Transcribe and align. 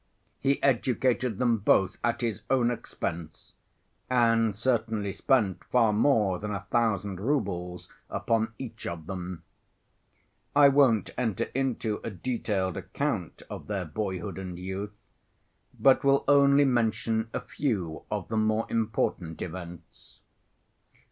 He 0.39 0.63
educated 0.63 1.37
them 1.37 1.57
both 1.59 1.99
at 2.03 2.21
his 2.21 2.41
own 2.49 2.71
expense, 2.71 3.53
and 4.09 4.55
certainly 4.55 5.11
spent 5.11 5.63
far 5.65 5.93
more 5.93 6.39
than 6.39 6.49
a 6.49 6.65
thousand 6.71 7.19
roubles 7.19 7.87
upon 8.09 8.51
each 8.57 8.87
of 8.87 9.05
them. 9.05 9.43
I 10.55 10.69
won't 10.69 11.11
enter 11.19 11.49
into 11.53 12.01
a 12.03 12.09
detailed 12.09 12.77
account 12.77 13.43
of 13.47 13.67
their 13.67 13.85
boyhood 13.85 14.39
and 14.39 14.57
youth, 14.57 15.05
but 15.79 16.03
will 16.03 16.25
only 16.27 16.65
mention 16.65 17.29
a 17.31 17.39
few 17.39 18.01
of 18.09 18.27
the 18.27 18.37
most 18.37 18.71
important 18.71 19.39
events. 19.43 20.17